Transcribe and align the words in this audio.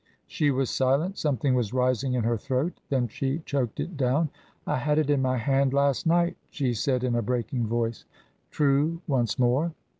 She 0.25 0.49
was 0.49 0.71
silent. 0.71 1.19
Something 1.19 1.53
was 1.53 1.73
rising 1.75 2.15
in 2.15 2.23
her 2.23 2.35
throat. 2.35 2.73
Then 2.89 3.07
she 3.07 3.43
choked 3.45 3.79
it 3.79 3.97
down. 3.97 4.31
"I 4.65 4.77
had 4.77 4.97
it 4.97 5.11
in 5.11 5.21
my 5.21 5.37
hand 5.37 5.73
last 5.75 6.07
night," 6.07 6.37
she 6.49 6.73
said 6.73 7.03
in 7.03 7.13
a 7.13 7.21
breaking 7.21 7.67
voice. 7.67 8.05
True, 8.49 9.01
once 9.05 9.37
more. 9.37 9.73